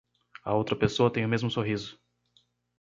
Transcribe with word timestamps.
A 0.45 0.55
outra 0.55 0.75
pessoa 0.75 1.13
tem 1.13 1.23
o 1.23 1.29
mesmo 1.29 1.51
sorriso 1.51 2.01